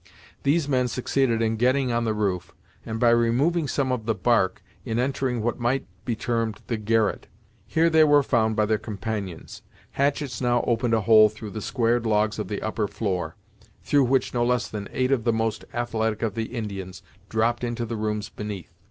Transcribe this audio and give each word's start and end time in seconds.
These 0.41 0.67
men 0.67 0.87
succeeded 0.87 1.43
in 1.43 1.57
getting 1.57 1.91
on 1.91 2.05
the 2.05 2.15
roof, 2.15 2.55
and 2.87 2.99
by 2.99 3.11
removing 3.11 3.67
some 3.67 3.91
of 3.91 4.07
the 4.07 4.15
bark, 4.15 4.63
in 4.83 4.97
entering 4.97 5.43
what 5.43 5.59
might 5.59 5.85
be 6.05 6.15
termed 6.15 6.59
the 6.65 6.77
garret. 6.77 7.27
Here 7.67 7.87
they 7.87 8.03
were 8.03 8.23
found 8.23 8.55
by 8.55 8.65
their 8.65 8.79
companions. 8.79 9.61
Hatchets 9.91 10.41
now 10.41 10.63
opened 10.65 10.95
a 10.95 11.01
hole 11.01 11.29
through 11.29 11.51
the 11.51 11.61
squared 11.61 12.07
logs 12.07 12.39
of 12.39 12.47
the 12.47 12.63
upper 12.63 12.87
floor, 12.87 13.35
through 13.83 14.05
which 14.05 14.33
no 14.33 14.43
less 14.43 14.67
than 14.67 14.89
eight 14.91 15.11
of 15.11 15.23
the 15.23 15.31
most 15.31 15.65
athletic 15.71 16.23
of 16.23 16.33
the 16.33 16.45
Indians 16.45 17.03
dropped 17.29 17.63
into 17.63 17.85
the 17.85 17.95
rooms 17.95 18.27
beneath. 18.27 18.71